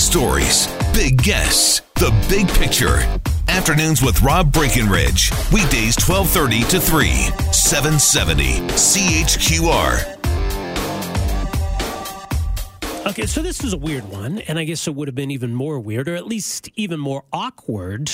[0.00, 2.98] stories, big guests, the big picture.
[3.48, 5.30] Afternoons with Rob Breckenridge.
[5.52, 7.08] Weekdays 1230 to 3,
[7.52, 10.16] 770 CHQR.
[13.06, 15.54] Okay, so this is a weird one, and I guess it would have been even
[15.54, 18.10] more weird, or at least even more awkward,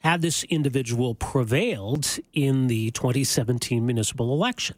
[0.00, 4.76] had this individual prevailed in the 2017 municipal election.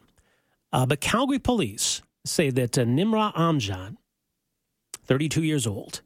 [0.71, 3.97] Uh, but Calgary police say that uh, Nimra Amjad,
[5.05, 6.01] 32 years old,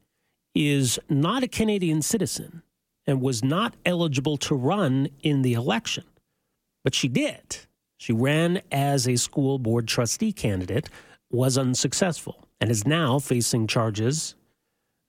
[0.58, 2.62] is not a Canadian citizen
[3.06, 6.02] and was not eligible to run in the election.
[6.82, 7.58] But she did.
[7.96, 10.90] She ran as a school board trustee candidate,
[11.30, 14.34] was unsuccessful and is now facing charges,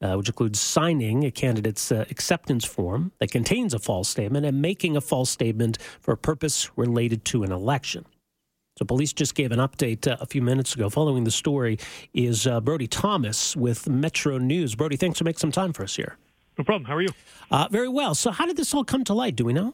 [0.04, 4.62] uh, which includes signing a candidate's uh, acceptance form that contains a false statement and
[4.62, 8.06] making a false statement for a purpose related to an election.
[8.80, 10.90] So, police just gave an update uh, a few minutes ago.
[10.90, 11.78] Following the story
[12.14, 14.74] is uh, Brody Thomas with Metro News.
[14.74, 16.16] Brody, thanks for making some time for us here.
[16.58, 16.86] No problem.
[16.86, 17.10] How are you?
[17.52, 18.16] Uh, very well.
[18.16, 19.36] So, how did this all come to light?
[19.36, 19.74] Do we know?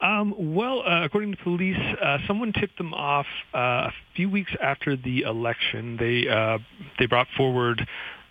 [0.00, 4.50] Um, well, uh, according to police, uh, someone tipped them off uh, a few weeks
[4.60, 5.96] after the election.
[5.96, 6.58] They uh,
[6.98, 7.86] they brought forward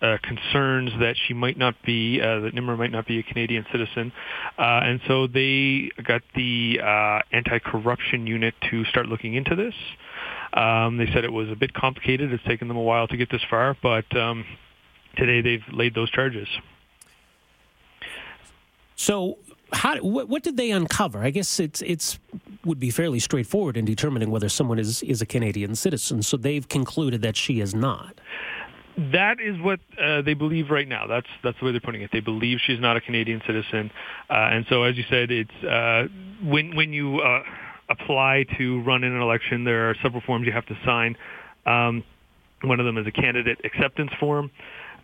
[0.06, 3.66] uh, concerns that she might not be uh, that Nimra might not be a Canadian
[3.72, 4.12] citizen,
[4.58, 6.80] and so they got the
[7.32, 9.74] anti-corruption unit to start looking into this.
[10.54, 12.32] Um, they said it was a bit complicated.
[12.32, 14.46] It's taken them a while to get this far, but um,
[15.18, 16.48] today they've laid those charges.
[18.96, 19.38] So
[19.74, 21.24] how what, what, did they uncover?
[21.24, 22.20] I guess it's it's
[22.64, 26.22] would be fairly straightforward in determining whether someone is is a Canadian citizen.
[26.24, 28.20] So they've concluded that she is not.
[29.12, 31.06] That is what uh, they believe right now.
[31.06, 32.12] That's that's the way they're putting it.
[32.14, 33.92] They believe she's not a Canadian citizen,
[34.30, 36.08] uh, and so as you said, it's uh,
[36.42, 37.44] when when you uh,
[37.90, 41.18] apply to run in an election, there are several forms you have to sign.
[41.66, 42.06] Um,
[42.64, 44.50] one of them is a candidate acceptance form,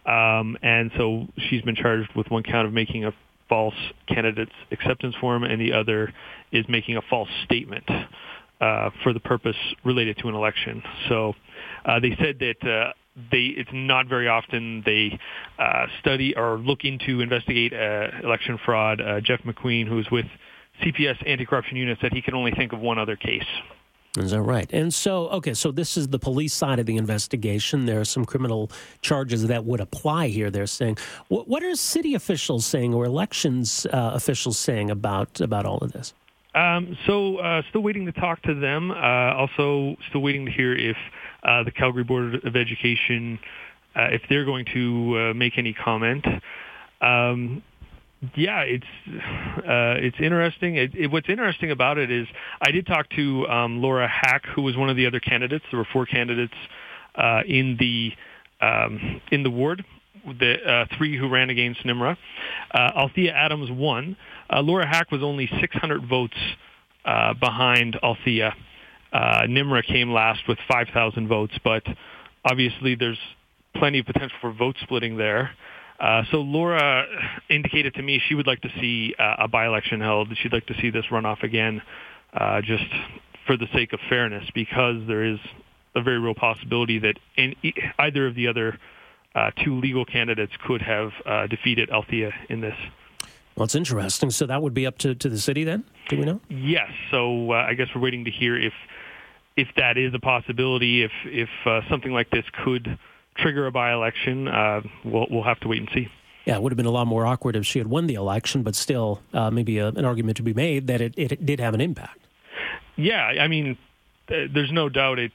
[0.06, 3.14] um, and so she's been charged with one count of making a
[3.50, 3.75] false
[4.08, 6.14] candidate's acceptance form, and the other
[6.53, 7.84] is making a false statement
[8.62, 10.81] uh, for the purpose related to an election.
[11.09, 11.34] So
[11.84, 15.20] uh, they said that uh, they it's not very often they
[15.60, 19.02] uh, study or look into investigate uh, election fraud.
[19.02, 20.26] Uh, Jeff McQueen, who's with
[20.82, 23.46] CPS Anti-Corruption Unit, said he can only think of one other case.
[24.18, 24.70] Is that right?
[24.74, 27.86] And so, okay, so this is the police side of the investigation.
[27.86, 28.70] There are some criminal
[29.02, 30.52] charges that would apply here.
[30.52, 30.98] They're saying,
[31.30, 35.94] what, what are city officials saying or elections uh, officials saying about about all of
[35.94, 36.14] this?
[36.54, 38.92] Um, so, uh, still waiting to talk to them.
[38.92, 40.98] Uh, also, still waiting to hear if
[41.44, 43.40] uh, the Calgary Board of Education,
[43.96, 46.25] uh, if they're going to uh, make any comment.
[47.02, 47.63] Um,
[48.35, 50.75] yeah, it's uh, it's interesting.
[50.75, 52.28] It, it, what's interesting about it is
[52.62, 55.66] I did talk to um, Laura Hack, who was one of the other candidates.
[55.72, 56.53] There were four candidates
[57.16, 58.12] uh, in the
[58.62, 59.84] um, in the ward,
[60.25, 62.16] the uh, three who ran against Nimra.
[62.72, 64.16] Uh, Althea Adams won.
[64.51, 66.38] Uh, Laura Hack was only 600 votes
[67.06, 68.53] uh, behind Althea.
[69.14, 71.84] Nimra came last with 5,000 votes, but
[72.46, 73.20] obviously there's
[73.76, 75.52] plenty of potential for vote splitting there.
[76.00, 77.06] Uh, so Laura
[77.50, 80.36] indicated to me she would like to see uh, a by-election held.
[80.42, 81.82] She'd like to see this runoff again,
[82.34, 82.84] uh, just
[83.46, 85.38] for the sake of fairness, because there is
[85.96, 87.56] a very real possibility that in,
[88.00, 88.80] either of the other
[89.36, 92.76] uh, two legal candidates could have uh, defeated Althea in this.
[93.56, 94.32] Well, it's interesting.
[94.32, 95.84] So that would be up to, to the city then?
[96.10, 96.42] Do we know?
[96.50, 96.90] Yes.
[97.12, 98.74] So I guess we're waiting to hear if
[99.62, 102.98] if that is a possibility, if if uh, something like this could
[103.38, 106.08] trigger a by-election, uh, we'll, we'll have to wait and see.
[106.46, 108.64] Yeah, it would have been a lot more awkward if she had won the election,
[108.64, 111.74] but still, uh, maybe a, an argument to be made that it, it did have
[111.74, 112.20] an impact.
[112.96, 113.78] Yeah, I mean,
[114.28, 115.32] there's no doubt it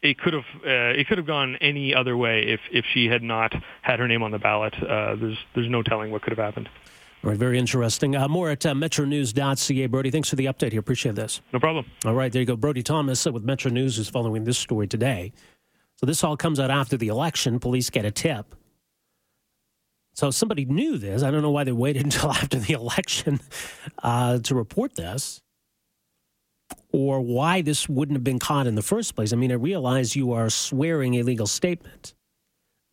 [0.00, 3.22] it could have uh, it could have gone any other way if if she had
[3.22, 3.52] not
[3.82, 4.74] had her name on the ballot.
[4.74, 6.68] Uh, there's there's no telling what could have happened.
[7.24, 8.14] All right, very interesting.
[8.14, 9.86] Uh, more at uh, metronews.ca.
[9.86, 10.80] Brody, thanks for the update here.
[10.80, 11.40] Appreciate this.
[11.52, 11.84] No problem.
[12.04, 12.56] All right, there you go.
[12.56, 15.32] Brody Thomas uh, with Metro News is following this story today.
[15.96, 17.58] So this all comes out after the election.
[17.58, 18.54] Police get a tip.
[20.14, 21.24] So somebody knew this.
[21.24, 23.40] I don't know why they waited until after the election
[24.02, 25.42] uh, to report this
[26.92, 29.32] or why this wouldn't have been caught in the first place.
[29.32, 32.14] I mean, I realize you are swearing a legal statement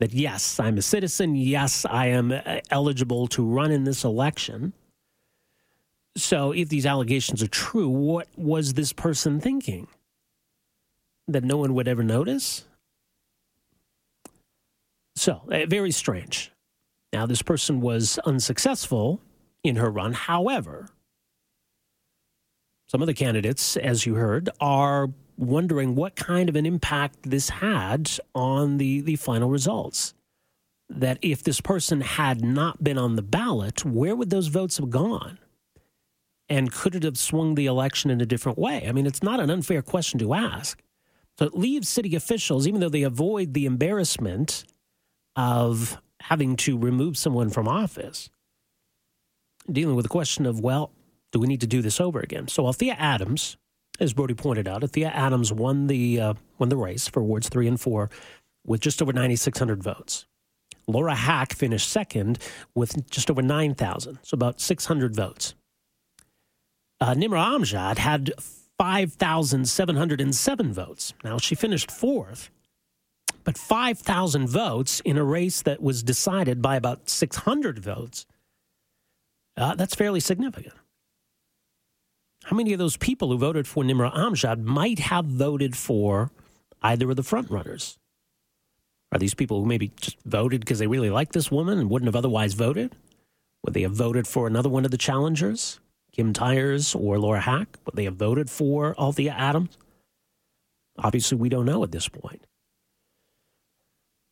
[0.05, 1.35] that, yes, I'm a citizen.
[1.35, 4.73] Yes, I am uh, eligible to run in this election.
[6.15, 9.87] So if these allegations are true, what was this person thinking?
[11.27, 12.65] That no one would ever notice?
[15.15, 16.51] So, uh, very strange.
[17.11, 19.21] Now, this person was unsuccessful
[19.63, 20.13] in her run.
[20.13, 20.89] However,
[22.87, 27.49] some of the candidates, as you heard, are wondering what kind of an impact this
[27.49, 30.13] had on the, the final results.
[30.89, 34.89] that if this person had not been on the ballot, where would those votes have
[34.89, 35.39] gone?
[36.47, 38.85] And could it have swung the election in a different way?
[38.87, 40.81] I mean, it's not an unfair question to ask.
[41.39, 44.63] So it leaves city officials, even though they avoid the embarrassment
[45.35, 48.29] of having to remove someone from office,
[49.69, 50.91] dealing with the question of, well,
[51.31, 52.47] do we need to do this over again?
[52.47, 53.57] So Althea Adams,
[53.99, 57.67] as Brody pointed out, Althea Adams won the uh, won the race for wards three
[57.67, 58.09] and four
[58.65, 60.25] with just over 9,600 votes.
[60.87, 62.39] Laura Hack finished second
[62.73, 65.55] with just over 9,000, so about 600 votes.
[67.01, 68.31] Uh, Nimra Amjad had
[68.77, 71.13] 5,707 votes.
[71.23, 72.49] Now, she finished fourth,
[73.43, 78.25] but 5,000 votes in a race that was decided by about 600 votes,
[79.57, 80.75] uh, that's fairly significant.
[82.45, 86.29] How many of those people who voted for Nimra Amjad might have voted for
[86.83, 87.97] either of the frontrunners?
[89.11, 92.07] Are these people who maybe just voted because they really like this woman and wouldn't
[92.07, 92.95] have otherwise voted?
[93.63, 95.79] Would they have voted for another one of the challengers,
[96.11, 97.79] Kim Tyers or Laura Hack?
[97.83, 99.75] Would they have voted for Althea Adams?
[100.99, 102.45] Obviously, we don't know at this point.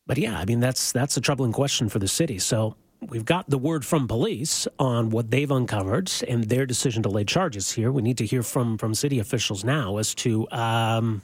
[0.06, 2.38] But yeah, I mean that's that's a troubling question for the city.
[2.38, 2.76] So
[3.10, 7.24] we've got the word from police on what they've uncovered and their decision to lay
[7.24, 7.92] charges here.
[7.92, 11.22] We need to hear from from city officials now as to um,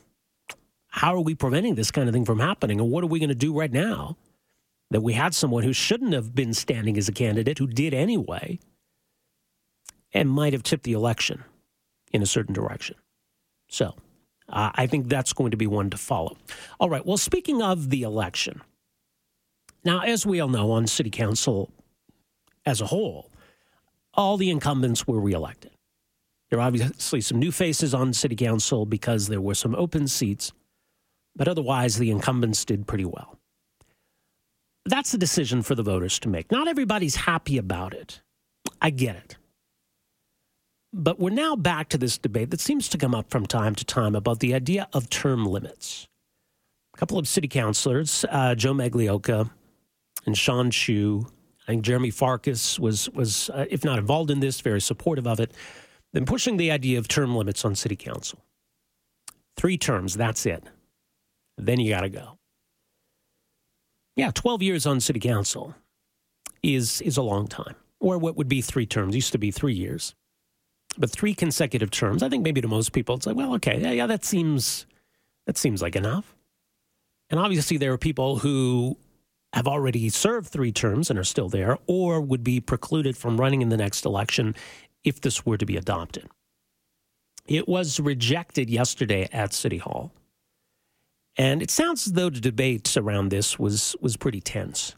[0.88, 3.28] how are we preventing this kind of thing from happening, and what are we going
[3.28, 4.16] to do right now
[4.90, 8.58] that we had someone who shouldn't have been standing as a candidate who did anyway,
[10.12, 11.44] and might have tipped the election
[12.12, 12.96] in a certain direction.
[13.68, 13.94] So.
[14.52, 16.36] Uh, I think that's going to be one to follow.
[16.80, 17.06] All right.
[17.06, 18.62] Well, speaking of the election,
[19.84, 21.70] now, as we all know, on city council
[22.66, 23.30] as a whole,
[24.14, 25.70] all the incumbents were reelected.
[26.50, 30.52] There are obviously some new faces on city council because there were some open seats,
[31.36, 33.38] but otherwise, the incumbents did pretty well.
[34.84, 36.50] That's a decision for the voters to make.
[36.50, 38.20] Not everybody's happy about it.
[38.82, 39.36] I get it.
[40.92, 43.84] But we're now back to this debate that seems to come up from time to
[43.84, 46.08] time about the idea of term limits.
[46.94, 49.50] A couple of city councilors, uh, Joe Magliocca
[50.26, 51.26] and Sean Chu.
[51.68, 55.40] I think Jeremy Farkas was was uh, if not involved in this, very supportive of
[55.40, 55.52] it.
[56.12, 58.44] Then pushing the idea of term limits on city council.
[59.56, 60.64] Three terms, that's it.
[61.56, 62.38] Then you got to go.
[64.16, 65.74] Yeah, 12 years on city council
[66.62, 67.76] is is a long time.
[68.00, 70.14] Or what would be three terms used to be 3 years.
[70.98, 73.92] But three consecutive terms, I think maybe to most people it's like, well, okay, yeah,
[73.92, 74.86] yeah, that seems
[75.46, 76.34] that seems like enough.
[77.28, 78.96] And obviously there are people who
[79.52, 83.62] have already served three terms and are still there, or would be precluded from running
[83.62, 84.54] in the next election
[85.04, 86.28] if this were to be adopted.
[87.46, 90.12] It was rejected yesterday at City Hall.
[91.36, 94.94] And it sounds as though the debate around this was, was pretty tense.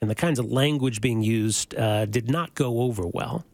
[0.00, 3.44] And the kinds of language being used uh, did not go over well.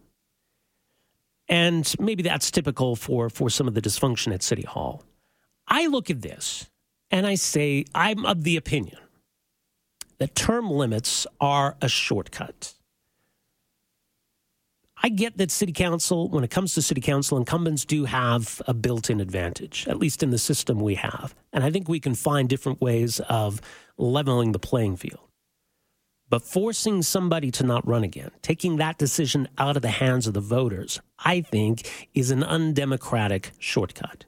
[1.49, 5.03] And maybe that's typical for, for some of the dysfunction at City Hall.
[5.67, 6.71] I look at this
[7.11, 8.99] and I say, I'm of the opinion
[10.19, 12.75] that term limits are a shortcut.
[15.00, 18.75] I get that city council, when it comes to city council, incumbents do have a
[18.75, 21.37] built in advantage, at least in the system we have.
[21.53, 23.61] And I think we can find different ways of
[23.97, 25.20] leveling the playing field.
[26.29, 30.35] But forcing somebody to not run again, taking that decision out of the hands of
[30.35, 34.25] the voters, I think is an undemocratic shortcut.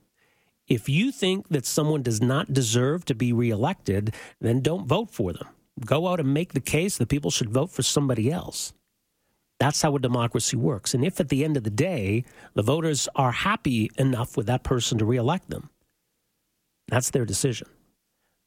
[0.68, 5.32] If you think that someone does not deserve to be reelected, then don't vote for
[5.32, 5.48] them
[5.86, 8.72] go out and make the case that people should vote for somebody else.
[9.58, 10.94] That's how a democracy works.
[10.94, 14.62] And if at the end of the day, the voters are happy enough with that
[14.62, 15.70] person to reelect them,
[16.88, 17.68] that's their decision.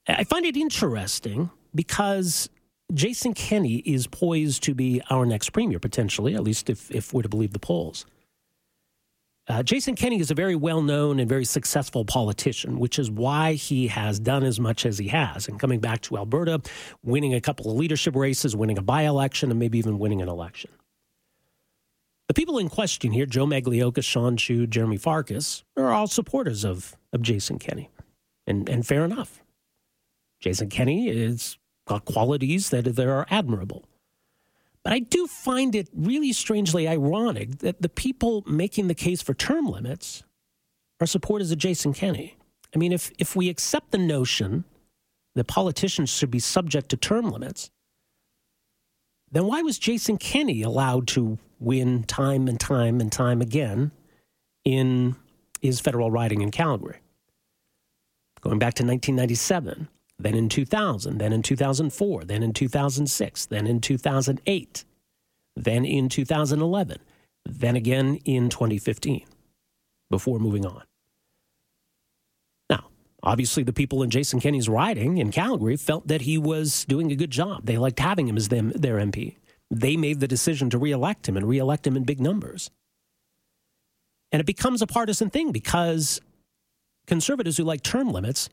[0.08, 2.50] I find it interesting because
[2.94, 7.22] Jason Kenney is poised to be our next premier, potentially, at least if, if we're
[7.22, 8.06] to believe the polls.
[9.48, 13.54] Uh, Jason Kenney is a very well known and very successful politician, which is why
[13.54, 15.50] he has done as much as he has.
[15.50, 16.62] And coming back to Alberta,
[17.04, 20.30] winning a couple of leadership races, winning a by election, and maybe even winning an
[20.30, 20.72] election.
[22.30, 26.96] The people in question here, Joe Magliocca, Sean Chu, Jeremy Farkas, are all supporters of,
[27.12, 27.90] of Jason Kenney.
[28.48, 29.42] And, and fair enough.
[30.40, 33.86] Jason Kenney has got qualities that, that are admirable.
[34.84, 39.34] But I do find it really strangely ironic that the people making the case for
[39.34, 40.24] term limits
[41.00, 42.36] are supporters of Jason Kenney.
[42.76, 44.66] I mean, if, if we accept the notion
[45.36, 47.72] that politicians should be subject to term limits,
[49.32, 53.92] then why was Jason Kenney allowed to win time and time and time again
[54.64, 55.16] in
[55.62, 56.98] his federal riding in Calgary?
[58.42, 59.88] Going back to 1997,
[60.24, 64.86] then in 2000, then in 2004, then in 2006, then in 2008,
[65.56, 66.98] then in 2011,
[67.46, 69.26] then again in 2015,
[70.10, 70.84] before moving on.
[72.70, 72.88] Now,
[73.22, 77.16] obviously, the people in Jason Kenney's riding in Calgary felt that he was doing a
[77.16, 77.66] good job.
[77.66, 79.36] They liked having him as them, their MP.
[79.70, 82.70] They made the decision to reelect him and reelect him in big numbers.
[84.32, 86.22] And it becomes a partisan thing because
[87.08, 88.50] conservatives who like term limits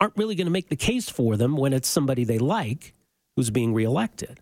[0.00, 2.94] aren't really going to make the case for them when it's somebody they like
[3.36, 4.40] who's being reelected.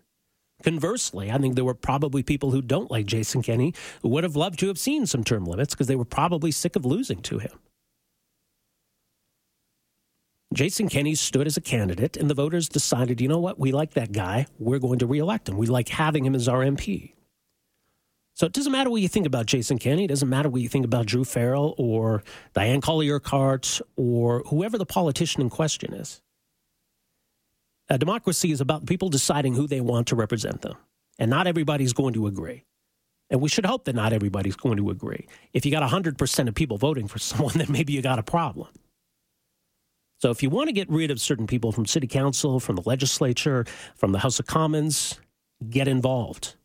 [0.63, 4.35] Conversely, I think there were probably people who don't like Jason Kenney who would have
[4.35, 7.39] loved to have seen some term limits because they were probably sick of losing to
[7.39, 7.59] him.
[10.53, 13.93] Jason Kenney stood as a candidate, and the voters decided, you know what, we like
[13.93, 14.45] that guy.
[14.57, 15.57] We're going to reelect him.
[15.57, 17.14] We like having him as our MP.
[18.35, 20.05] So it doesn't matter what you think about Jason Kenney.
[20.05, 22.21] It doesn't matter what you think about Druh Farrell or
[22.53, 26.21] Diane Colley-Urquhart or whoever the politician in question is.
[27.89, 30.75] A democracy is about people deciding who they want to represent them.
[31.17, 32.65] And not everybody's going to agree.
[33.29, 35.27] And we should hope that not everybody's going to agree.
[35.53, 38.67] If you got 100% of people voting for someone, then maybe you got a problem.
[40.19, 42.83] So if you want to get rid of certain people from city council, from the
[42.85, 43.65] legislature,
[43.95, 45.19] from the House of Commons,
[45.69, 46.55] get involved.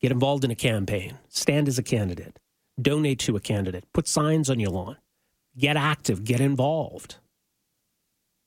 [0.00, 1.18] Get involved in a campaign.
[1.28, 2.38] Stand as a candidate.
[2.80, 3.84] Donate to a candidate.
[3.92, 4.96] Put signs on your lawn.
[5.56, 6.24] Get active.
[6.24, 7.16] Get involved.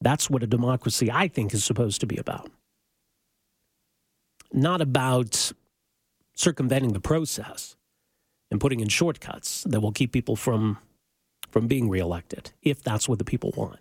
[0.01, 2.49] That's what a democracy, I think, is supposed to be about.
[4.53, 5.51] Not about
[6.35, 7.75] circumventing the process
[8.49, 10.77] and putting in shortcuts that will keep people from,
[11.49, 13.79] from being reelected, if that's what the people want.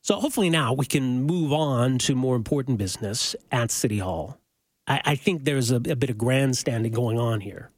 [0.00, 4.38] So hopefully now we can move on to more important business at City Hall
[4.86, 7.70] I, I think there's a, a bit of grandstanding going on here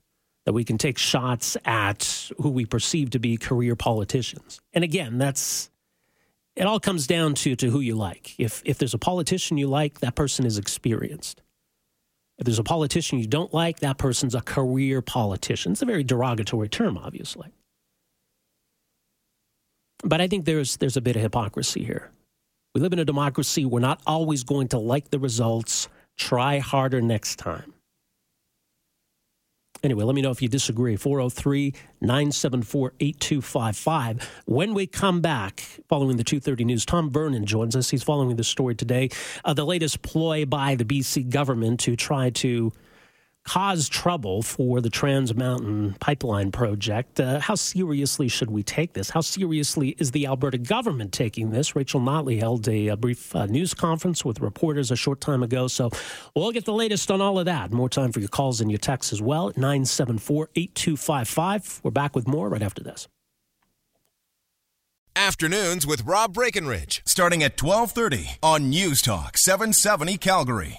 [0.44, 4.60] that we can take shots at who we perceive to be career politicians.
[4.72, 5.70] And again, that's
[6.56, 8.34] it all comes down to to who you like.
[8.38, 11.42] If if there's a politician you like, that person is experienced.
[12.38, 15.72] If there's a politician you don't like, that person's a career politician.
[15.72, 17.52] It's a very derogatory term, obviously.
[20.04, 22.10] But I think there's there's a bit of hypocrisy here.
[22.74, 23.64] We live in a democracy.
[23.64, 27.72] We're not always going to like the results Try harder next time.
[29.82, 30.96] Anyway, let me know if you disagree.
[30.96, 34.42] 403 974 8255.
[34.46, 37.90] When we come back, following the 2.30 news, Tom Vernon joins us.
[37.90, 39.10] He's following the story today.
[39.44, 42.72] Uh, the latest ploy by the BC government to try to
[43.48, 47.18] cause trouble for the Trans Mountain Pipeline project.
[47.18, 49.08] Uh, how seriously should we take this?
[49.08, 51.74] How seriously is the Alberta government taking this?
[51.74, 55.66] Rachel Notley held a, a brief uh, news conference with reporters a short time ago.
[55.66, 55.88] So
[56.36, 57.72] we'll get the latest on all of that.
[57.72, 61.80] More time for your calls and your texts as well at 974 8255.
[61.82, 63.08] We're back with more right after this.
[65.16, 70.76] Afternoons with Rob Breckenridge, starting at 1230 on News Talk 770 Calgary.